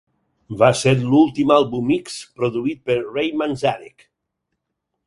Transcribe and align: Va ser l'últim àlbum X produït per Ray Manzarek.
Va 0.61 0.69
ser 0.79 0.93
l'últim 1.01 1.53
àlbum 1.57 1.93
X 1.99 2.17
produït 2.41 2.83
per 2.89 2.99
Ray 3.13 3.31
Manzarek. 3.45 4.09